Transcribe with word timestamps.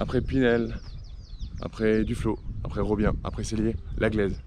après 0.00 0.22
Pinel, 0.22 0.74
après 1.60 2.04
Duflo, 2.04 2.38
après 2.64 2.80
Robien, 2.80 3.12
après 3.22 3.44
Cellier, 3.44 3.76
la 3.98 4.08
Glaise. 4.08 4.40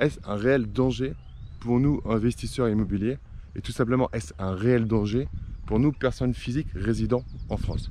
Est-ce 0.00 0.18
un 0.24 0.34
réel 0.34 0.66
danger 0.66 1.14
pour 1.60 1.78
nous, 1.78 2.02
investisseurs 2.06 2.68
immobiliers? 2.68 3.18
Et 3.54 3.60
tout 3.60 3.70
simplement, 3.70 4.10
est-ce 4.12 4.34
un 4.40 4.52
réel 4.52 4.86
danger 4.86 5.28
pour 5.64 5.78
nous, 5.78 5.92
personnes 5.92 6.34
physiques 6.34 6.66
résidant 6.74 7.22
en 7.48 7.56
France? 7.56 7.88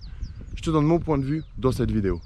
Je 0.55 0.61
te 0.61 0.69
donne 0.69 0.85
mon 0.85 0.99
point 0.99 1.17
de 1.17 1.23
vue 1.23 1.43
dans 1.57 1.71
cette 1.71 1.89
vidéo. 1.89 2.19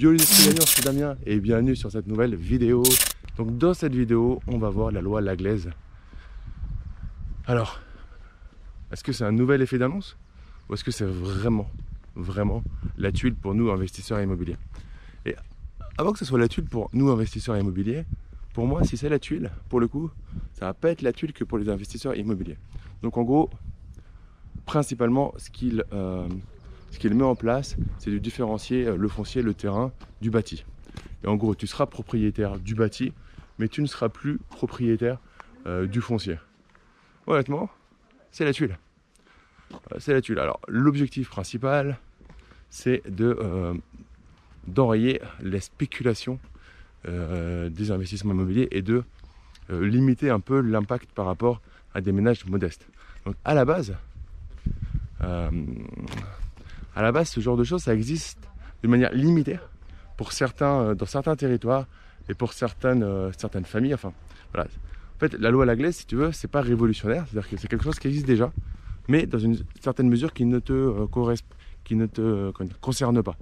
Gagnants, 0.00 0.64
c'est 0.64 0.82
Damien 0.82 1.14
et 1.26 1.38
bienvenue 1.40 1.76
sur 1.76 1.90
cette 1.90 2.06
nouvelle 2.06 2.34
vidéo. 2.34 2.82
Donc 3.36 3.58
dans 3.58 3.74
cette 3.74 3.94
vidéo, 3.94 4.40
on 4.46 4.56
va 4.56 4.70
voir 4.70 4.90
la 4.90 5.02
loi 5.02 5.20
Laglaise. 5.20 5.68
Alors, 7.46 7.80
est-ce 8.90 9.04
que 9.04 9.12
c'est 9.12 9.24
un 9.24 9.32
nouvel 9.32 9.60
effet 9.60 9.76
d'annonce 9.76 10.16
ou 10.68 10.74
est-ce 10.74 10.84
que 10.84 10.90
c'est 10.90 11.04
vraiment, 11.04 11.70
vraiment 12.16 12.62
la 12.96 13.12
tuile 13.12 13.34
pour 13.34 13.54
nous 13.54 13.70
investisseurs 13.70 14.22
immobiliers? 14.22 14.56
Et 15.26 15.36
avant 15.98 16.12
que 16.12 16.18
ce 16.18 16.24
soit 16.24 16.38
la 16.38 16.48
tuile 16.48 16.64
pour 16.64 16.88
nous 16.94 17.10
investisseurs 17.10 17.58
immobiliers, 17.58 18.06
pour 18.54 18.66
moi, 18.66 18.84
si 18.84 18.96
c'est 18.96 19.10
la 19.10 19.18
tuile, 19.18 19.50
pour 19.68 19.80
le 19.80 19.88
coup, 19.88 20.10
ça 20.54 20.64
va 20.64 20.72
pas 20.72 20.90
être 20.92 21.02
la 21.02 21.12
tuile 21.12 21.34
que 21.34 21.44
pour 21.44 21.58
les 21.58 21.68
investisseurs 21.68 22.16
immobiliers. 22.16 22.56
Donc 23.02 23.18
en 23.18 23.22
gros, 23.22 23.50
principalement, 24.64 25.34
ce 25.36 25.50
qu'il 25.50 25.84
euh, 25.92 26.26
ce 26.90 26.98
qu'il 26.98 27.14
met 27.14 27.24
en 27.24 27.36
place, 27.36 27.76
c'est 27.98 28.10
de 28.10 28.18
différencier 28.18 28.86
euh, 28.86 28.96
le 28.96 29.08
foncier, 29.08 29.42
le 29.42 29.54
terrain 29.54 29.92
du 30.20 30.30
bâti. 30.30 30.64
Et 31.24 31.28
en 31.28 31.36
gros, 31.36 31.54
tu 31.54 31.66
seras 31.66 31.86
propriétaire 31.86 32.58
du 32.58 32.74
bâti, 32.74 33.12
mais 33.58 33.68
tu 33.68 33.80
ne 33.82 33.86
seras 33.86 34.08
plus 34.08 34.38
propriétaire 34.48 35.18
euh, 35.66 35.86
du 35.86 36.00
foncier. 36.00 36.38
Honnêtement, 37.26 37.70
c'est 38.32 38.44
la 38.44 38.52
tuile. 38.52 38.78
Euh, 39.72 39.96
c'est 39.98 40.12
la 40.12 40.20
tuile. 40.20 40.38
Alors, 40.38 40.60
l'objectif 40.68 41.28
principal, 41.28 41.98
c'est 42.68 43.02
de 43.08 43.36
d'enrayer 44.66 45.20
les 45.40 45.58
spéculations 45.58 46.38
des 47.04 47.90
investissements 47.90 48.34
immobiliers 48.34 48.68
et 48.70 48.82
de 48.82 49.02
limiter 49.70 50.30
un 50.30 50.38
peu 50.38 50.60
l'impact 50.60 51.10
par 51.10 51.26
rapport 51.26 51.60
à 51.94 52.00
des 52.00 52.12
ménages 52.12 52.44
modestes. 52.46 52.86
Donc, 53.24 53.34
à 53.44 53.54
la 53.54 53.64
base, 53.64 53.96
à 56.94 57.02
la 57.02 57.12
base, 57.12 57.28
ce 57.28 57.40
genre 57.40 57.56
de 57.56 57.64
choses, 57.64 57.82
ça 57.82 57.94
existe 57.94 58.38
de 58.82 58.88
manière 58.88 59.12
limitée 59.12 59.58
pour 60.16 60.32
certains, 60.32 60.80
euh, 60.80 60.94
dans 60.94 61.06
certains 61.06 61.36
territoires 61.36 61.86
et 62.28 62.34
pour 62.34 62.52
certaines, 62.52 63.02
euh, 63.02 63.30
certaines 63.36 63.64
familles. 63.64 63.94
Enfin, 63.94 64.12
voilà. 64.52 64.68
En 65.16 65.18
fait, 65.18 65.34
la 65.34 65.50
loi 65.50 65.64
Laglaise, 65.66 65.96
si 65.96 66.06
tu 66.06 66.16
veux, 66.16 66.32
c'est 66.32 66.48
pas 66.48 66.60
révolutionnaire, 66.60 67.24
c'est-à-dire 67.26 67.48
que 67.48 67.56
c'est 67.56 67.68
quelque 67.68 67.84
chose 67.84 67.98
qui 67.98 68.08
existe 68.08 68.26
déjà, 68.26 68.52
mais 69.08 69.26
dans 69.26 69.38
une 69.38 69.58
certaine 69.80 70.08
mesure 70.08 70.32
qui 70.32 70.44
ne 70.44 70.58
te, 70.58 70.72
euh, 70.72 71.34
qui 71.84 71.96
ne 71.96 72.06
te 72.06 72.52
concerne 72.80 73.22
pas. 73.22 73.36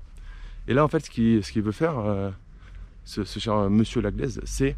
Et 0.67 0.75
là, 0.75 0.85
en 0.85 0.89
fait, 0.89 1.05
ce 1.05 1.11
qu'il 1.11 1.43
ce 1.45 1.61
veut 1.61 1.73
faire, 1.73 1.95
ce, 3.05 3.25
cher 3.25 3.71
monsieur 3.71 4.03
Laglaise, 4.03 4.41
c'est 4.45 4.77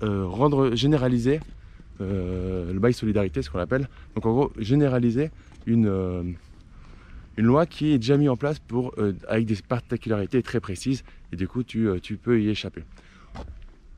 rendre 0.00 0.74
généraliser 0.74 1.38
le 2.00 2.78
bail 2.80 2.92
solidarité, 2.92 3.40
ce 3.40 3.50
qu'on 3.50 3.60
appelle. 3.60 3.88
Donc, 4.16 4.26
en 4.26 4.32
gros, 4.32 4.52
généraliser 4.58 5.30
une 5.66 6.34
une 7.36 7.46
loi 7.46 7.66
qui 7.66 7.92
est 7.92 7.98
déjà 7.98 8.16
mise 8.16 8.28
en 8.28 8.36
place 8.36 8.58
pour, 8.58 8.92
euh, 8.98 9.14
avec 9.28 9.46
des 9.46 9.56
particularités 9.56 10.42
très 10.42 10.60
précises 10.60 11.02
et 11.32 11.36
du 11.36 11.48
coup 11.48 11.62
tu, 11.62 11.88
euh, 11.88 11.98
peux 12.22 12.40
y 12.40 12.48
échapper. 12.48 12.84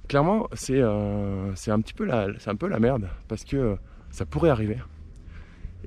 Clairement, 0.09 0.49
c'est 0.53 0.81
euh, 0.81 1.51
un 1.67 1.81
petit 1.81 1.95
peu 1.95 2.05
la, 2.05 2.79
merde 2.79 3.09
parce 3.27 3.45
que 3.45 3.77
ça 4.11 4.27
pourrait 4.27 4.51
arriver. 4.51 4.79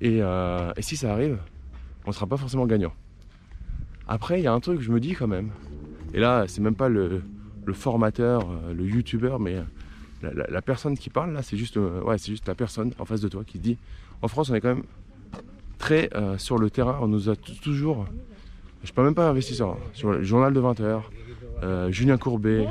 Et, 0.02 0.22
si 0.80 0.98
ça 0.98 1.14
arrive, 1.14 1.38
on 2.06 2.10
ne 2.10 2.14
sera 2.14 2.28
pas 2.28 2.38
forcément 2.38 2.66
gagnant. 2.66 2.94
Après, 4.08 4.40
il 4.40 4.44
y 4.44 4.48
a 4.48 4.54
un 4.54 4.60
truc 4.60 4.78
que 4.78 4.84
je 4.84 4.92
me 4.92 5.00
dis 5.00 5.14
quand 5.14 5.28
même. 5.28 5.52
Et 6.14 6.20
là, 6.20 6.46
c'est 6.48 6.62
même 6.62 6.76
pas 6.76 6.90
le, 6.90 7.22
formateur, 7.74 8.50
le 8.74 8.86
youtubeur, 8.86 9.40
mais 9.40 9.58
la, 10.22 10.62
personne 10.62 10.98
qui 10.98 11.10
parle 11.10 11.34
là, 11.34 11.44
c'est 11.44 11.58
juste 11.58 11.78
la 12.48 12.56
personne 12.56 12.92
en 12.98 13.06
face 13.06 13.22
de 13.22 13.28
toi 13.28 13.44
qui 13.46 13.60
dit 13.60 13.78
en 14.22 14.28
France, 14.28 14.50
on 14.50 14.56
est 14.56 14.62
quand 14.62 14.74
même 14.76 14.84
très 15.78 16.10
euh, 16.16 16.38
sur 16.38 16.58
le 16.58 16.70
terrain. 16.70 17.00
On 17.02 17.08
nous 17.08 17.30
a 17.30 17.36
toujours, 17.36 18.06
je 18.84 18.92
ne 18.92 18.96
parle 18.96 19.08
même 19.08 19.16
pas 19.16 19.30
investisseur, 19.30 19.70
hein, 19.70 19.78
sur 19.94 20.12
le 20.12 20.24
journal 20.24 20.54
de 20.54 20.60
20h, 20.60 21.02
euh, 21.64 21.92
Julien 21.92 22.18
Courbet, 22.18 22.68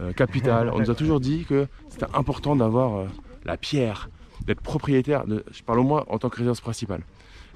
euh, 0.00 0.12
Capital, 0.12 0.70
on 0.72 0.78
nous 0.78 0.90
a 0.90 0.94
toujours 0.94 1.20
dit 1.20 1.44
que 1.44 1.66
c'était 1.88 2.06
important 2.14 2.56
d'avoir 2.56 3.06
la 3.44 3.56
pierre, 3.56 4.10
d'être 4.46 4.60
propriétaire, 4.60 5.26
de, 5.26 5.44
je 5.50 5.62
parle 5.62 5.80
au 5.80 5.84
moins 5.84 6.04
en 6.08 6.18
tant 6.18 6.28
que 6.28 6.36
résidence 6.36 6.60
principale. 6.60 7.02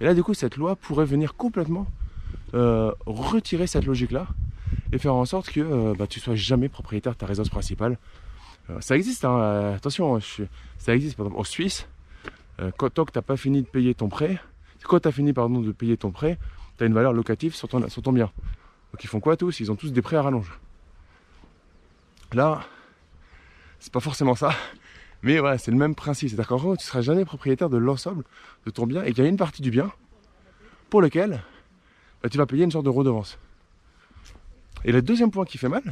Et 0.01 0.05
là, 0.05 0.15
du 0.15 0.23
coup, 0.23 0.35
cette 0.35 0.57
loi 0.57 0.77
pourrait 0.77 1.05
venir 1.05 1.35
complètement 1.35 1.87
retirer 2.53 3.69
cette 3.69 3.87
logique-là 3.87 4.27
et 4.93 4.99
faire 4.99 5.15
en 5.15 5.25
sorte 5.25 5.51
que 5.51 5.95
bah, 5.97 6.09
tu 6.09 6.19
sois 6.19 6.35
jamais 6.35 6.69
propriétaire 6.69 7.13
de 7.13 7.19
ta 7.19 7.27
résidence 7.27 7.49
principale. 7.49 7.97
ça 8.81 8.97
existe, 8.97 9.25
hein, 9.25 9.75
attention, 9.77 10.19
ça 10.79 10.95
existe 10.95 11.17
par 11.17 11.27
exemple 11.27 11.41
en 11.41 11.45
Suisse. 11.45 11.87
tant 12.57 13.05
que 13.05 13.13
tu 13.13 13.19
n'as 13.19 13.23
pas 13.23 13.37
fini 13.37 13.63
de 13.63 13.69
payer 13.69 13.95
ton 13.95 14.09
prêt, 14.09 14.41
quand 14.85 15.01
tu 15.01 15.09
as 15.09 15.13
fini 15.13 15.33
pardon, 15.33 15.61
de 15.61 15.73
payer 15.73 15.97
ton 15.97 16.11
prêt, 16.11 16.39
tu 16.79 16.85
as 16.85 16.87
une 16.87 16.95
valeur 16.95 17.13
locative 17.13 17.55
sur 17.55 17.69
ton, 17.69 18.13
bien. 18.13 18.31
Donc 18.93 19.05
ils 19.05 19.09
font 19.09 19.21
quoi 19.21 19.37
tous? 19.37 19.61
Ils 19.61 19.71
ont 19.71 19.77
tous 19.77 19.93
des 19.93 20.03
prêts 20.03 20.17
à 20.17 20.23
rallonge. 20.23 20.59
Là, 22.33 22.63
c'est 23.79 23.93
pas 23.93 24.01
forcément 24.01 24.35
ça, 24.35 24.53
mais 25.23 25.39
c'est 25.59 25.71
le 25.71 25.77
même 25.77 25.95
principe. 25.95 26.29
C'est-à-dire 26.29 26.49
qu'en 26.49 26.57
gros, 26.57 26.77
tu 26.77 26.83
ne 26.83 26.87
seras 26.87 27.03
jamais 27.03 27.25
propriétaire 27.25 27.71
de 27.71 27.77
l'ensemble 27.77 28.25
de 28.67 28.71
ton 28.71 28.87
bien 28.87 29.03
et 29.03 29.13
qu'il 29.13 29.25
y 29.25 29.27
a 29.27 29.31
une 29.31 29.37
partie 29.37 29.63
du 29.63 29.71
bien 29.71 29.91
pour 30.91 31.03
lequel 31.03 31.43
bah, 32.23 32.29
tu 32.29 32.39
vas 32.39 32.47
payer 32.47 32.65
une 32.65 32.71
sorte 32.71 32.85
de 32.85 32.91
redevance. 32.91 33.39
Et 34.85 34.93
le 34.93 35.03
deuxième 35.03 35.31
point 35.31 35.45
qui 35.45 35.59
fait 35.59 35.69
mal, 35.69 35.83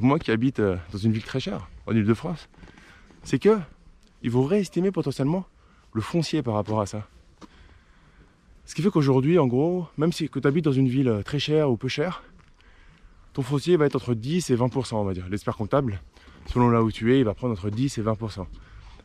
moi 0.00 0.18
qui 0.18 0.30
habite 0.30 0.60
euh, 0.60 0.76
dans 0.92 0.98
une 0.98 1.12
ville 1.12 1.24
très 1.24 1.40
chère, 1.40 1.68
en 1.86 1.92
Ile-de-France, 1.92 2.48
c'est 3.24 3.38
que 3.38 3.58
ils 4.22 4.30
vont 4.30 4.44
réestimer 4.44 4.90
potentiellement 4.90 5.44
le 5.92 6.00
foncier 6.00 6.42
par 6.42 6.54
rapport 6.54 6.80
à 6.80 6.86
ça. 6.86 7.06
Ce 8.72 8.74
qui 8.74 8.80
fait 8.80 8.88
qu'aujourd'hui, 8.88 9.38
en 9.38 9.46
gros, 9.46 9.86
même 9.98 10.12
si 10.12 10.30
tu 10.30 10.40
habites 10.44 10.64
dans 10.64 10.72
une 10.72 10.88
ville 10.88 11.08
euh, 11.08 11.22
très 11.22 11.38
chère 11.38 11.70
ou 11.70 11.76
peu 11.76 11.88
chère, 11.88 12.22
ton 13.34 13.42
foncier 13.42 13.76
va 13.76 13.84
être 13.84 13.96
entre 13.96 14.14
10 14.14 14.48
et 14.48 14.56
20%, 14.56 14.94
on 14.94 15.04
va 15.04 15.12
dire. 15.12 15.28
L'expert 15.28 15.58
comptable, 15.58 16.00
selon 16.46 16.70
là 16.70 16.82
où 16.82 16.90
tu 16.90 17.12
es, 17.12 17.18
il 17.18 17.24
va 17.26 17.34
prendre 17.34 17.52
entre 17.52 17.68
10 17.68 17.98
et 17.98 18.02
20%. 18.02 18.46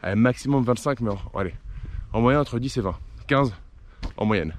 Un 0.03 0.15
maximum 0.15 0.63
25, 0.63 1.01
mais 1.01 1.09
en, 1.09 1.17
allez, 1.37 1.53
en 2.13 2.21
moyenne 2.21 2.39
entre 2.39 2.59
10 2.59 2.77
et 2.77 2.79
20. 2.79 2.95
15 3.27 3.53
en 4.15 4.25
moyenne. 4.25 4.55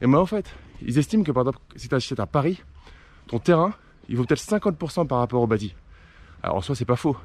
Et 0.00 0.06
moi, 0.06 0.20
en 0.20 0.26
fait, 0.26 0.54
ils 0.80 0.96
estiment 0.96 1.24
que 1.24 1.32
par 1.32 1.42
exemple, 1.42 1.58
si 1.74 1.88
tu 1.88 1.94
achètes 1.96 2.20
à 2.20 2.26
Paris, 2.26 2.62
ton 3.26 3.40
terrain, 3.40 3.74
il 4.08 4.16
vaut 4.16 4.24
peut-être 4.24 4.40
50% 4.40 5.08
par 5.08 5.18
rapport 5.18 5.42
au 5.42 5.48
bâti. 5.48 5.74
Alors 6.44 6.58
en 6.58 6.60
soi, 6.60 6.76
c'est 6.76 6.84
pas 6.84 6.94
faux. 6.94 7.16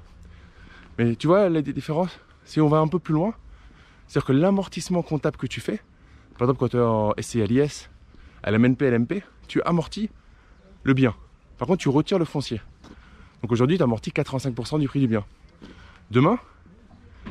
Mais 0.97 1.15
tu 1.15 1.27
vois 1.27 1.47
la 1.47 1.61
différence 1.61 2.19
Si 2.43 2.59
on 2.59 2.69
va 2.69 2.79
un 2.79 2.87
peu 2.87 2.97
plus 2.97 3.13
loin, 3.13 3.35
c'est-à-dire 4.07 4.25
que 4.25 4.33
l'amortissement 4.33 5.03
comptable 5.03 5.37
que 5.37 5.45
tu 5.45 5.61
fais, 5.61 5.79
par 6.37 6.47
exemple, 6.47 6.59
quand 6.59 6.69
tu 6.69 6.77
es 6.77 6.81
en 6.81 7.13
SCLIS, 7.19 7.89
à 8.43 8.51
la 8.51 8.57
MNP, 8.57 8.81
LMP, 8.89 9.23
tu 9.47 9.61
amortis 9.63 10.09
le 10.83 10.93
bien. 10.93 11.15
Par 11.57 11.67
contre, 11.67 11.81
tu 11.81 11.89
retires 11.89 12.19
le 12.19 12.25
foncier. 12.25 12.61
Donc 13.41 13.51
aujourd'hui, 13.51 13.77
tu 13.77 13.83
amortis 13.83 14.11
85% 14.11 14.79
du 14.79 14.87
prix 14.87 14.99
du 14.99 15.07
bien. 15.07 15.23
Demain, 16.11 16.39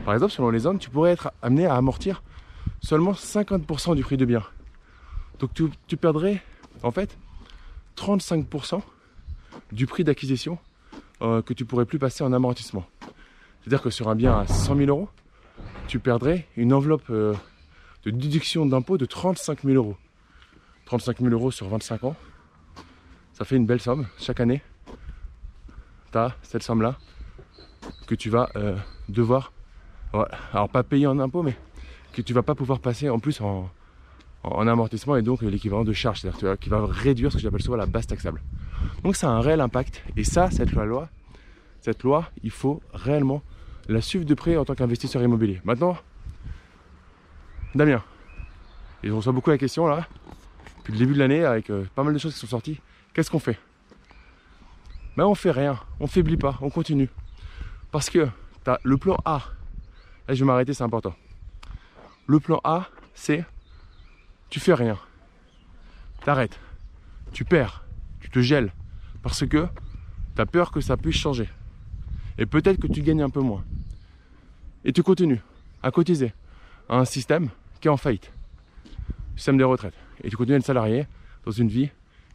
par 0.04 0.14
exemple, 0.14 0.32
selon 0.32 0.50
les 0.50 0.60
zones, 0.60 0.78
tu 0.78 0.90
pourrais 0.90 1.12
être 1.12 1.32
amené 1.42 1.66
à 1.66 1.74
amortir 1.74 2.22
seulement 2.82 3.12
50% 3.12 3.94
du 3.94 4.02
prix 4.02 4.16
du 4.16 4.26
bien. 4.26 4.42
Donc 5.38 5.50
tu, 5.54 5.96
perdrais 5.96 6.42
en 6.82 6.90
fait 6.90 7.16
35% 7.96 8.80
du 9.72 9.86
prix 9.86 10.04
d'acquisition 10.04 10.58
euh, 11.20 11.42
que 11.42 11.52
tu 11.52 11.64
pourrais 11.64 11.84
plus 11.84 11.98
passer 11.98 12.24
en 12.24 12.32
amortissement. 12.32 12.84
C'est-à-dire 13.60 13.82
que 13.82 13.90
sur 13.90 14.08
un 14.08 14.14
bien 14.14 14.38
à 14.40 14.46
100 14.46 14.76
000 14.76 14.88
euros, 14.88 15.08
tu 15.88 15.98
perdrais 15.98 16.46
une 16.56 16.72
enveloppe 16.72 17.10
euh, 17.10 17.34
de 18.04 18.10
déduction 18.10 18.66
d'impôt 18.66 18.98
de 18.98 19.04
35 19.04 19.62
000 19.62 19.74
euros. 19.74 19.96
35 20.86 21.20
000 21.20 21.30
euros 21.32 21.50
sur 21.50 21.68
25 21.68 22.04
ans, 22.04 22.16
ça 23.32 23.44
fait 23.44 23.56
une 23.56 23.66
belle 23.66 23.80
somme 23.80 24.06
chaque 24.18 24.40
année. 24.40 24.62
Tu 26.10 26.18
as 26.18 26.34
cette 26.42 26.62
somme-là 26.62 26.98
que 28.06 28.14
tu 28.14 28.28
vas 28.28 28.50
euh, 28.56 28.76
devoir, 29.08 29.52
alors 30.52 30.68
pas 30.68 30.82
payer 30.82 31.06
en 31.06 31.18
impôt, 31.18 31.42
mais 31.42 31.56
que 32.12 32.20
tu 32.20 32.34
vas 32.34 32.42
pas 32.42 32.54
pouvoir 32.54 32.80
passer 32.80 33.08
en 33.08 33.18
plus 33.18 33.40
en, 33.40 33.70
en 34.44 34.66
amortissement 34.66 35.16
et 35.16 35.22
donc 35.22 35.42
l'équivalent 35.42 35.84
de 35.84 35.92
charge, 35.92 36.20
c'est-à-dire 36.20 36.58
qui 36.58 36.68
va 36.68 36.84
réduire 36.84 37.30
ce 37.30 37.36
que 37.36 37.42
j'appelle 37.42 37.62
souvent 37.62 37.76
la 37.76 37.86
base 37.86 38.06
taxable. 38.06 38.42
Donc 39.04 39.16
ça 39.16 39.28
a 39.28 39.32
un 39.32 39.40
réel 39.40 39.60
impact. 39.60 40.02
Et 40.16 40.24
ça, 40.24 40.50
cette 40.50 40.72
loi, 40.72 41.08
cette 41.80 42.02
loi, 42.02 42.30
il 42.42 42.50
faut 42.50 42.82
réellement 42.92 43.42
la 43.88 44.00
suivre 44.00 44.24
de 44.24 44.34
près 44.34 44.56
en 44.56 44.64
tant 44.64 44.74
qu'investisseur 44.74 45.22
immobilier. 45.22 45.60
Maintenant, 45.64 45.96
Damien, 47.74 48.02
et 49.02 49.08
je 49.08 49.12
reçois 49.12 49.32
beaucoup 49.32 49.50
la 49.50 49.58
question 49.58 49.86
là, 49.86 50.06
depuis 50.78 50.92
le 50.92 50.98
début 50.98 51.14
de 51.14 51.18
l'année, 51.18 51.44
avec 51.44 51.70
euh, 51.70 51.86
pas 51.94 52.02
mal 52.02 52.12
de 52.12 52.18
choses 52.18 52.34
qui 52.34 52.40
sont 52.40 52.46
sorties, 52.46 52.80
qu'est-ce 53.14 53.30
qu'on 53.30 53.38
fait? 53.38 53.58
Ben 55.16 55.24
on 55.24 55.34
fait 55.34 55.50
rien, 55.50 55.78
on 56.00 56.06
faiblit 56.06 56.36
pas, 56.36 56.58
on 56.60 56.70
continue. 56.70 57.08
Parce 57.90 58.10
que 58.10 58.28
tu 58.64 58.70
as 58.70 58.78
le 58.82 58.96
plan 58.96 59.16
A, 59.24 59.42
là 60.28 60.34
je 60.34 60.40
vais 60.40 60.46
m'arrêter, 60.46 60.74
c'est 60.74 60.84
important. 60.84 61.14
Le 62.26 62.40
plan 62.40 62.60
A, 62.64 62.88
c'est 63.14 63.44
tu 64.50 64.60
fais 64.60 64.74
rien. 64.74 64.98
T'arrêtes. 66.24 66.60
Tu 67.32 67.44
perds. 67.44 67.86
Tu 68.20 68.28
te 68.28 68.40
gèles. 68.40 68.70
Parce 69.22 69.46
que 69.46 69.66
tu 70.36 70.42
as 70.42 70.46
peur 70.46 70.70
que 70.70 70.82
ça 70.82 70.98
puisse 70.98 71.16
changer. 71.16 71.48
Et 72.36 72.44
peut-être 72.44 72.78
que 72.78 72.86
tu 72.86 73.00
gagnes 73.00 73.22
un 73.22 73.30
peu 73.30 73.40
moins. 73.40 73.64
Et 74.84 74.92
tu 74.92 75.02
continues 75.02 75.40
à 75.82 75.90
cotiser 75.90 76.34
à 76.88 76.98
un 76.98 77.06
système 77.06 77.48
en 77.88 77.96
faillite. 77.96 78.30
Système 79.36 79.56
des 79.56 79.64
retraites. 79.64 79.94
Et 80.22 80.30
tu 80.30 80.36
continues 80.36 80.56
à 80.56 80.58
être 80.58 80.66
salarié 80.66 81.06
dans 81.44 81.52
une 81.52 81.68
vie 81.68 81.90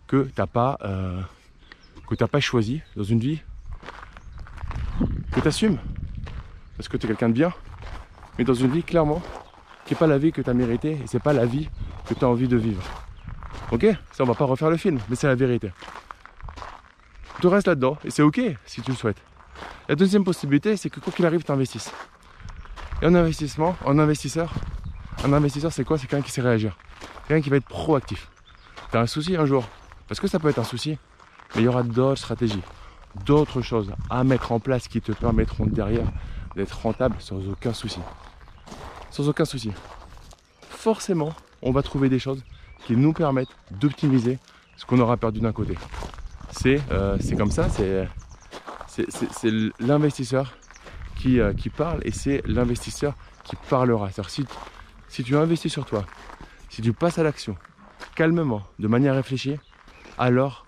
que 0.08 0.24
tu 0.24 0.34
n'as 0.38 0.48
pas, 0.48 0.78
euh, 0.84 1.22
pas 2.32 2.40
choisi, 2.40 2.82
dans 2.96 3.04
une 3.04 3.20
vie 3.20 3.42
que 5.32 5.40
tu 5.40 5.48
assumes. 5.48 5.78
Parce 6.76 6.88
que 6.88 6.98
tu 6.98 7.06
es 7.06 7.10
quelqu'un 7.10 7.30
de 7.30 7.34
bien. 7.34 7.54
Mais 8.38 8.44
dans 8.44 8.54
une 8.54 8.72
vie, 8.72 8.84
clairement, 8.84 9.22
qui 9.86 9.94
n'est 9.94 10.00
pas 10.00 10.08
la 10.08 10.18
vie 10.18 10.32
que 10.32 10.42
tu 10.42 10.50
as 10.50 10.54
méritée 10.54 10.92
et 10.92 11.08
c'est 11.08 11.22
pas 11.22 11.34
la 11.34 11.46
vie 11.46 11.70
que 12.08 12.14
tu 12.14 12.24
as 12.24 12.28
envie 12.28 12.48
de 12.48 12.58
vivre. 12.58 12.84
Ok? 13.72 13.86
Ça, 14.12 14.24
on 14.24 14.28
va 14.28 14.34
pas 14.34 14.46
refaire 14.46 14.70
le 14.70 14.78
film, 14.78 15.00
mais 15.10 15.16
c'est 15.16 15.28
la 15.28 15.36
vérité. 15.36 15.72
Tu 17.42 17.48
restes 17.48 17.68
là-dedans 17.68 17.98
et 18.04 18.10
c'est 18.10 18.22
ok 18.22 18.42
si 18.66 18.82
tu 18.82 18.92
le 18.92 18.98
souhaites. 18.98 19.22
La 19.88 19.96
deuxième 19.96 20.24
possibilité, 20.24 20.76
c'est 20.76 20.90
que 20.90 21.00
quoi 21.00 21.14
qu'il 21.14 21.26
arrive, 21.26 21.44
tu 21.44 21.52
investisses. 21.52 21.92
Et 23.02 23.06
en 23.06 23.16
investissement, 23.16 23.76
en 23.86 24.00
investisseur, 24.00 24.54
un 25.28 25.34
investisseur, 25.34 25.72
c'est 25.72 25.84
quoi? 25.84 25.98
C'est 25.98 26.08
quelqu'un 26.08 26.26
qui 26.26 26.32
sait 26.32 26.42
réagir. 26.42 26.78
Quelqu'un 27.28 27.44
qui 27.44 27.50
va 27.50 27.58
être 27.58 27.68
proactif. 27.68 28.30
Tu 28.92 28.98
as 28.98 29.02
un 29.02 29.08
souci 29.08 29.36
un 29.36 29.46
jour, 29.46 29.66
parce 30.08 30.20
que 30.20 30.28
ça 30.28 30.40
peut 30.40 30.50
être 30.50 30.60
un 30.60 30.64
souci, 30.64 30.98
mais 31.56 31.62
il 31.62 31.66
y 31.66 31.68
aura 31.68 31.84
d'autres 31.84 32.20
stratégies, 32.20 32.62
d'autres 33.26 33.62
choses 33.62 33.92
à 34.10 34.24
mettre 34.24 34.52
en 34.52 34.60
place 34.60 34.88
qui 34.88 35.02
te 35.02 35.12
permettront 35.12 35.66
derrière 35.66 36.08
d'être 36.56 36.80
rentable 36.82 37.16
sans 37.20 37.48
aucun 37.48 37.74
souci. 37.74 38.00
Sans 39.12 39.28
aucun 39.28 39.46
souci. 39.46 39.72
Forcément, 40.70 41.34
on 41.62 41.72
va 41.72 41.84
trouver 41.84 42.10
des 42.10 42.20
choses 42.20 42.44
qui 42.86 42.96
nous 42.96 43.14
permettent 43.14 43.56
d'optimiser 43.72 44.40
ce 44.78 44.86
qu'on 44.86 45.00
aura 45.00 45.18
perdu 45.18 45.40
d'un 45.40 45.52
côté. 45.52 45.76
C'est 46.52 46.82
euh, 46.92 47.18
comme 47.38 47.52
ça, 47.52 47.68
c'est 47.70 48.08
l'investisseur 49.80 50.54
qui, 51.18 51.40
euh, 51.40 51.54
qui, 51.54 51.70
parle 51.70 52.00
et 52.04 52.12
c'est 52.12 52.42
l'investisseur 52.46 53.16
qui 53.44 53.56
parlera. 53.70 54.10
Si, 54.28 54.46
si 55.08 55.24
tu 55.24 55.36
investis 55.36 55.72
sur 55.72 55.86
toi, 55.86 56.06
si 56.70 56.82
tu 56.82 56.94
passes 56.94 57.18
à 57.18 57.24
l'action 57.24 57.58
calmement, 58.16 58.64
de 58.80 58.88
manière 58.88 59.16
réfléchie, 59.16 59.58
alors 60.18 60.66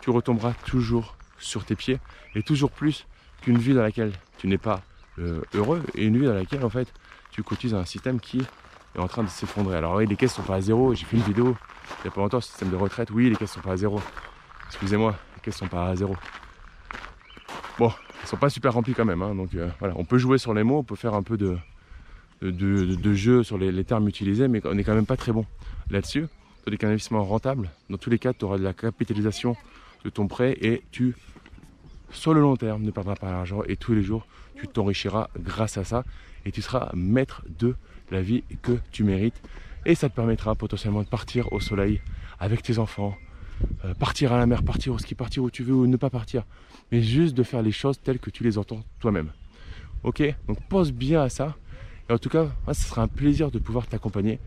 tu 0.00 0.10
retomberas 0.10 0.52
toujours 0.64 1.16
sur 1.38 1.64
tes 1.64 1.74
pieds 1.74 1.98
et 2.34 2.42
toujours 2.42 2.70
plus 2.70 3.06
qu'une 3.42 3.58
vie 3.58 3.74
dans 3.74 3.82
laquelle 3.82 4.12
tu 4.38 4.46
n'es 4.46 4.58
pas 4.58 4.82
euh, 5.18 5.40
heureux 5.54 5.82
et 5.94 6.04
une 6.04 6.18
vie 6.18 6.26
dans 6.26 6.34
laquelle 6.34 6.64
en 6.64 6.70
fait 6.70 6.92
tu 7.30 7.42
cotises 7.42 7.74
un 7.74 7.84
système 7.84 8.20
qui 8.20 8.38
est 8.94 8.98
en 8.98 9.08
train 9.08 9.22
de 9.22 9.28
s'effondrer. 9.28 9.76
Alors 9.76 9.96
oui, 9.96 10.06
les 10.06 10.16
caisses 10.16 10.34
sont 10.34 10.42
pas 10.42 10.56
à 10.56 10.60
zéro. 10.60 10.94
J'ai 10.94 11.04
fait 11.04 11.16
une 11.16 11.22
vidéo 11.22 11.56
il 11.98 12.02
n'y 12.04 12.08
a 12.08 12.10
pas 12.10 12.20
longtemps 12.20 12.40
sur 12.40 12.48
le 12.48 12.52
système 12.52 12.70
de 12.70 12.76
retraite. 12.76 13.10
Oui, 13.10 13.28
les 13.30 13.36
caisses 13.36 13.52
sont 13.52 13.60
pas 13.60 13.72
à 13.72 13.76
zéro. 13.76 14.00
Excusez-moi, 14.68 15.14
les 15.34 15.40
caisses 15.42 15.56
sont 15.56 15.68
pas 15.68 15.88
à 15.88 15.96
zéro. 15.96 16.16
Bon, 17.78 17.92
elles 18.22 18.28
sont 18.28 18.36
pas 18.36 18.50
super 18.50 18.72
remplies 18.72 18.94
quand 18.94 19.04
même. 19.04 19.22
Hein, 19.22 19.34
donc 19.34 19.54
euh, 19.54 19.68
voilà, 19.78 19.94
on 19.96 20.04
peut 20.04 20.18
jouer 20.18 20.38
sur 20.38 20.54
les 20.54 20.62
mots, 20.62 20.78
on 20.78 20.84
peut 20.84 20.96
faire 20.96 21.14
un 21.14 21.22
peu 21.22 21.36
de, 21.36 21.56
de, 22.42 23.14
jeu 23.14 23.42
sur 23.42 23.58
les, 23.58 23.84
termes 23.84 24.08
utilisés, 24.08 24.48
mais 24.48 24.60
on 24.66 24.74
n'est 24.74 24.84
quand 24.84 24.94
même 24.94 25.06
pas 25.06 25.16
très 25.16 25.32
bon 25.32 25.46
là-dessus. 25.90 26.26
Tandis 26.64 26.78
qu'un 26.78 26.88
investissement 26.88 27.24
rentable, 27.24 27.70
dans 27.90 27.96
tous 27.96 28.10
les 28.10 28.18
cas, 28.18 28.32
tu 28.32 28.44
auras 28.44 28.58
de 28.58 28.64
la 28.64 28.72
capitalisation 28.72 29.56
de 30.04 30.10
ton 30.10 30.26
prêt 30.26 30.56
et 30.60 30.82
tu, 30.90 31.14
sur 32.10 32.34
le 32.34 32.40
long 32.40 32.56
terme, 32.56 32.82
ne 32.82 32.90
perdras 32.90 33.16
pas 33.16 33.30
d'argent 33.30 33.62
et 33.66 33.76
tous 33.76 33.94
les 33.94 34.02
jours, 34.02 34.26
tu 34.56 34.66
t'enrichiras 34.66 35.28
grâce 35.38 35.76
à 35.78 35.84
ça 35.84 36.04
et 36.44 36.52
tu 36.52 36.62
seras 36.62 36.90
maître 36.94 37.44
de 37.58 37.74
la 38.10 38.22
vie 38.22 38.42
que 38.62 38.72
tu 38.92 39.04
mérites. 39.04 39.40
Et 39.84 39.94
ça 39.94 40.08
te 40.08 40.14
permettra 40.14 40.54
potentiellement 40.54 41.02
de 41.02 41.08
partir 41.08 41.52
au 41.52 41.60
soleil 41.60 42.00
avec 42.40 42.62
tes 42.62 42.78
enfants, 42.78 43.16
euh, 43.84 43.94
partir 43.94 44.32
à 44.32 44.38
la 44.38 44.46
mer, 44.46 44.62
partir 44.62 44.92
au 44.92 44.98
ski, 44.98 45.14
partir 45.14 45.44
où 45.44 45.50
tu 45.50 45.62
veux 45.62 45.74
ou 45.74 45.86
ne 45.86 45.96
pas 45.96 46.10
partir. 46.10 46.44
Mais 46.90 47.02
juste 47.02 47.34
de 47.34 47.42
faire 47.42 47.62
les 47.62 47.72
choses 47.72 48.00
telles 48.00 48.18
que 48.18 48.30
tu 48.30 48.42
les 48.42 48.58
entends 48.58 48.82
toi-même. 48.98 49.30
Ok? 50.02 50.22
Donc 50.48 50.58
pense 50.68 50.92
bien 50.92 51.22
à 51.22 51.28
ça. 51.28 51.56
Et 52.08 52.12
en 52.12 52.18
tout 52.18 52.28
cas, 52.28 52.46
ce 52.72 52.82
sera 52.82 53.02
un 53.02 53.08
plaisir 53.08 53.50
de 53.50 53.58
pouvoir 53.58 53.86
t'accompagner. 53.86 54.38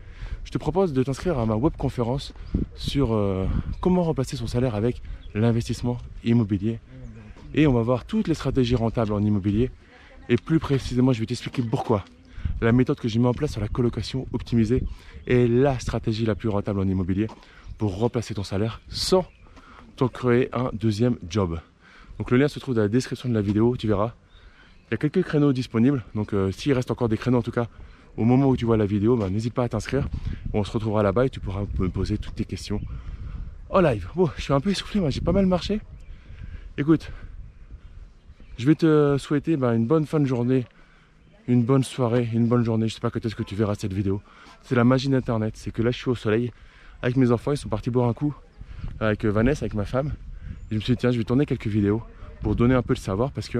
Je 0.44 0.50
te 0.50 0.58
propose 0.58 0.92
de 0.92 1.02
t'inscrire 1.02 1.38
à 1.38 1.46
ma 1.46 1.56
webconférence 1.56 2.32
sur 2.74 3.12
euh, 3.12 3.46
comment 3.80 4.02
remplacer 4.02 4.36
son 4.36 4.46
salaire 4.46 4.74
avec 4.74 5.02
l'investissement 5.34 5.98
immobilier. 6.24 6.78
Et 7.54 7.66
on 7.66 7.72
va 7.72 7.82
voir 7.82 8.04
toutes 8.04 8.28
les 8.28 8.34
stratégies 8.34 8.76
rentables 8.76 9.12
en 9.12 9.20
immobilier. 9.20 9.70
Et 10.28 10.36
plus 10.36 10.58
précisément, 10.58 11.12
je 11.12 11.20
vais 11.20 11.26
t'expliquer 11.26 11.62
pourquoi 11.62 12.04
la 12.60 12.72
méthode 12.72 12.98
que 12.98 13.08
j'ai 13.08 13.18
mis 13.18 13.26
en 13.26 13.34
place 13.34 13.52
sur 13.52 13.60
la 13.60 13.68
colocation 13.68 14.26
optimisée 14.32 14.82
est 15.26 15.46
la 15.46 15.78
stratégie 15.78 16.24
la 16.24 16.34
plus 16.34 16.48
rentable 16.48 16.80
en 16.80 16.88
immobilier 16.88 17.26
pour 17.78 17.98
remplacer 17.98 18.34
ton 18.34 18.44
salaire 18.44 18.80
sans 18.88 19.24
t'en 19.96 20.08
créer 20.08 20.48
un 20.54 20.70
deuxième 20.72 21.16
job. 21.28 21.60
Donc 22.18 22.30
le 22.30 22.36
lien 22.36 22.48
se 22.48 22.58
trouve 22.58 22.74
dans 22.74 22.82
la 22.82 22.88
description 22.88 23.28
de 23.28 23.34
la 23.34 23.42
vidéo, 23.42 23.76
tu 23.76 23.86
verras. 23.86 24.14
Il 24.90 24.92
y 24.92 24.94
a 24.94 24.98
quelques 24.98 25.22
créneaux 25.22 25.52
disponibles, 25.52 26.04
donc 26.14 26.32
euh, 26.32 26.50
s'il 26.50 26.72
reste 26.72 26.90
encore 26.90 27.08
des 27.08 27.16
créneaux 27.16 27.38
en 27.38 27.42
tout 27.42 27.52
cas 27.52 27.68
au 28.16 28.24
moment 28.24 28.48
où 28.48 28.56
tu 28.56 28.64
vois 28.64 28.76
la 28.76 28.86
vidéo, 28.86 29.16
bah, 29.16 29.30
n'hésite 29.30 29.54
pas 29.54 29.62
à 29.62 29.68
t'inscrire. 29.68 30.08
On 30.52 30.64
se 30.64 30.72
retrouvera 30.72 31.02
là-bas 31.02 31.26
et 31.26 31.30
tu 31.30 31.38
pourras 31.38 31.62
me 31.78 31.88
poser 31.88 32.18
toutes 32.18 32.34
tes 32.34 32.44
questions 32.44 32.80
en 33.68 33.80
live. 33.80 34.08
Bon, 34.16 34.28
je 34.36 34.42
suis 34.42 34.52
un 34.52 34.60
peu 34.60 34.70
essoufflé, 34.70 35.00
j'ai 35.10 35.20
pas 35.20 35.32
mal 35.32 35.46
marché. 35.46 35.80
Écoute, 36.76 37.12
je 38.58 38.66
vais 38.66 38.74
te 38.74 39.16
souhaiter 39.16 39.56
bah, 39.56 39.74
une 39.74 39.86
bonne 39.86 40.06
fin 40.06 40.18
de 40.18 40.26
journée 40.26 40.66
une 41.50 41.64
bonne 41.64 41.82
soirée, 41.82 42.28
une 42.32 42.46
bonne 42.46 42.64
journée. 42.64 42.88
Je 42.88 42.94
sais 42.94 43.00
pas 43.00 43.10
quand 43.10 43.24
est-ce 43.24 43.34
que 43.34 43.42
tu 43.42 43.54
verras 43.54 43.74
cette 43.74 43.92
vidéo. 43.92 44.22
C'est 44.62 44.74
la 44.74 44.84
magie 44.84 45.08
d'Internet. 45.08 45.54
C'est 45.56 45.72
que 45.72 45.82
là, 45.82 45.90
je 45.90 45.98
suis 45.98 46.08
au 46.08 46.14
soleil 46.14 46.52
avec 47.02 47.16
mes 47.16 47.30
enfants. 47.32 47.52
Ils 47.52 47.56
sont 47.56 47.68
partis 47.68 47.90
boire 47.90 48.08
un 48.08 48.12
coup 48.12 48.34
avec 49.00 49.24
euh, 49.24 49.30
Vanessa, 49.30 49.64
avec 49.64 49.74
ma 49.74 49.84
femme. 49.84 50.12
Je 50.70 50.76
me 50.76 50.80
suis 50.80 50.92
dit, 50.92 50.98
tiens, 50.98 51.10
je 51.10 51.18
vais 51.18 51.24
tourner 51.24 51.46
quelques 51.46 51.66
vidéos 51.66 52.02
pour 52.42 52.54
donner 52.54 52.74
un 52.74 52.82
peu 52.82 52.94
de 52.94 53.00
savoir 53.00 53.32
parce 53.32 53.48
que, 53.48 53.58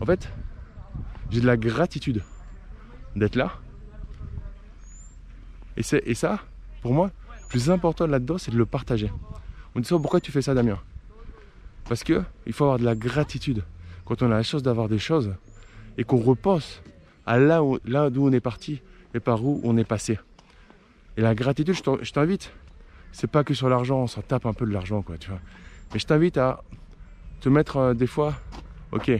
en 0.00 0.06
fait, 0.06 0.28
j'ai 1.30 1.40
de 1.40 1.46
la 1.46 1.56
gratitude 1.56 2.22
d'être 3.16 3.36
là. 3.36 3.52
Et, 5.76 6.14
ça, 6.14 6.38
pour 6.82 6.92
moi, 6.92 7.10
le 7.28 7.48
plus 7.48 7.70
important 7.70 8.06
là-dedans, 8.06 8.38
c'est 8.38 8.50
de 8.50 8.58
le 8.58 8.66
partager. 8.66 9.10
On 9.74 9.80
dit 9.80 9.88
ça, 9.88 9.96
pourquoi 9.96 10.20
tu 10.20 10.30
fais 10.30 10.42
ça, 10.42 10.54
Damien? 10.54 10.78
Parce 11.88 12.04
que 12.04 12.22
il 12.46 12.52
faut 12.52 12.64
avoir 12.64 12.78
de 12.78 12.84
la 12.84 12.94
gratitude. 12.94 13.64
Quand 14.04 14.22
on 14.22 14.26
a 14.26 14.36
la 14.36 14.42
chance 14.42 14.62
d'avoir 14.62 14.88
des 14.88 14.98
choses, 14.98 15.34
et 15.98 16.04
qu'on 16.04 16.18
repense 16.18 16.82
à 17.26 17.38
là, 17.38 17.62
où, 17.62 17.78
d'où 17.78 18.26
on 18.26 18.32
est 18.32 18.40
parti 18.40 18.80
et 19.14 19.20
par 19.20 19.44
où 19.44 19.60
on 19.64 19.76
est 19.76 19.84
passé. 19.84 20.18
Et 21.16 21.20
la 21.20 21.34
gratitude, 21.34 21.74
je 21.74 22.12
t'invite, 22.12 22.52
c'est 23.12 23.30
pas 23.30 23.44
que 23.44 23.54
sur 23.54 23.68
l'argent, 23.68 23.98
on 24.00 24.06
s'en 24.06 24.22
tape 24.22 24.46
un 24.46 24.54
peu 24.54 24.66
de 24.66 24.72
l'argent, 24.72 25.02
quoi, 25.02 25.18
tu 25.18 25.28
vois. 25.28 25.40
Mais 25.92 25.98
je 25.98 26.06
t'invite 26.06 26.38
à 26.38 26.62
te 27.40 27.48
mettre 27.48 27.76
euh, 27.76 27.94
des 27.94 28.06
fois, 28.06 28.34
ok, 28.92 29.10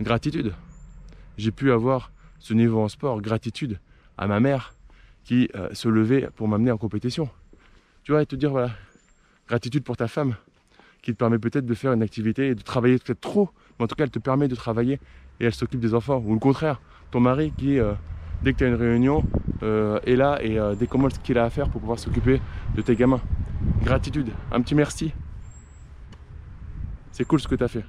gratitude. 0.00 0.52
J'ai 1.36 1.50
pu 1.50 1.72
avoir 1.72 2.12
ce 2.38 2.54
niveau 2.54 2.80
en 2.80 2.88
sport, 2.88 3.20
gratitude 3.20 3.78
à 4.18 4.26
ma 4.26 4.40
mère 4.40 4.74
qui 5.24 5.48
euh, 5.54 5.68
se 5.72 5.88
levait 5.88 6.28
pour 6.34 6.48
m'amener 6.48 6.70
en 6.70 6.78
compétition. 6.78 7.28
Tu 8.02 8.12
vois, 8.12 8.22
et 8.22 8.26
te 8.26 8.36
dire, 8.36 8.50
voilà, 8.50 8.70
gratitude 9.48 9.84
pour 9.84 9.96
ta 9.96 10.08
femme 10.08 10.34
qui 11.02 11.12
te 11.12 11.16
permet 11.16 11.38
peut-être 11.38 11.66
de 11.66 11.74
faire 11.74 11.92
une 11.92 12.02
activité 12.02 12.48
et 12.48 12.54
de 12.54 12.62
travailler 12.62 12.98
peut-être 12.98 13.20
trop, 13.20 13.50
mais 13.78 13.84
en 13.84 13.86
tout 13.86 13.94
cas, 13.94 14.04
elle 14.04 14.10
te 14.10 14.18
permet 14.18 14.48
de 14.48 14.54
travailler 14.54 15.00
et 15.38 15.46
elle 15.46 15.54
s'occupe 15.54 15.80
des 15.80 15.94
enfants. 15.94 16.22
Ou 16.26 16.34
le 16.34 16.40
contraire, 16.40 16.80
ton 17.10 17.20
mari 17.20 17.52
qui, 17.56 17.78
euh, 17.78 17.92
dès 18.42 18.52
que 18.52 18.58
tu 18.58 18.64
as 18.64 18.68
une 18.68 18.74
réunion, 18.74 19.24
euh, 19.62 20.00
est 20.04 20.16
là 20.16 20.42
et 20.42 20.58
décommande 20.76 21.12
ce 21.12 21.18
qu'il 21.20 21.38
a 21.38 21.44
à 21.44 21.50
faire 21.50 21.68
pour 21.68 21.80
pouvoir 21.80 21.98
s'occuper 21.98 22.40
de 22.74 22.82
tes 22.82 22.96
gamins. 22.96 23.20
Gratitude, 23.82 24.30
un 24.52 24.60
petit 24.60 24.74
merci. 24.74 25.12
C'est 27.12 27.24
cool 27.24 27.40
ce 27.40 27.48
que 27.48 27.54
tu 27.54 27.64
as 27.64 27.68
fait. 27.68 27.84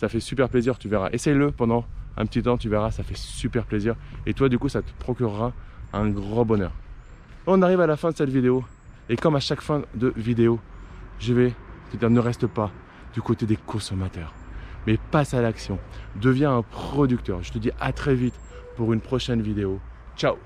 Ça 0.00 0.08
fait 0.08 0.20
super 0.20 0.48
plaisir, 0.48 0.78
tu 0.78 0.88
verras. 0.88 1.10
Essaye-le 1.12 1.50
pendant 1.50 1.84
un 2.16 2.24
petit 2.24 2.42
temps, 2.42 2.56
tu 2.56 2.70
verras, 2.70 2.90
ça 2.90 3.02
fait 3.02 3.16
super 3.16 3.66
plaisir. 3.66 3.96
Et 4.24 4.32
toi, 4.32 4.48
du 4.48 4.58
coup, 4.58 4.70
ça 4.70 4.80
te 4.80 4.90
procurera 4.98 5.52
un 5.92 6.08
grand 6.08 6.46
bonheur. 6.46 6.72
On 7.46 7.60
arrive 7.60 7.80
à 7.80 7.86
la 7.86 7.98
fin 7.98 8.10
de 8.10 8.16
cette 8.16 8.30
vidéo. 8.30 8.64
Et 9.10 9.16
comme 9.16 9.36
à 9.36 9.40
chaque 9.40 9.60
fin 9.60 9.82
de 9.94 10.12
vidéo, 10.16 10.58
je 11.18 11.34
vais 11.34 11.52
te 11.92 11.98
dire 11.98 12.08
ne 12.08 12.20
reste 12.20 12.46
pas 12.46 12.70
du 13.12 13.20
côté 13.20 13.44
des 13.44 13.56
consommateurs 13.56 14.32
mais 14.86 14.98
passe 15.10 15.34
à 15.34 15.42
l'action. 15.42 15.78
Deviens 16.16 16.56
un 16.56 16.62
producteur. 16.62 17.42
Je 17.42 17.52
te 17.52 17.58
dis 17.58 17.70
à 17.80 17.92
très 17.92 18.14
vite 18.14 18.38
pour 18.76 18.92
une 18.92 19.00
prochaine 19.00 19.42
vidéo. 19.42 19.80
Ciao 20.16 20.36